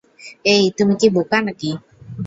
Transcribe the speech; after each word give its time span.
এই, 0.45 0.63
তুমি 0.77 0.93
কি 1.01 1.07
বোকা 1.15 1.37
নাকি? 1.47 1.71